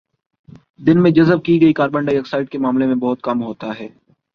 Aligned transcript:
دن 0.79 1.01
میں 1.03 1.11
جذب 1.11 1.43
کی 1.45 1.59
گئی 1.61 1.73
کاربن 1.73 2.05
ڈائی 2.05 2.17
آکسائیڈ 2.17 2.49
کے 2.49 2.57
مقابلے 2.57 2.85
میں 2.85 2.95
بہت 2.97 3.21
کم 3.21 3.43
ہوتا 3.43 3.79
ہے 3.79 3.87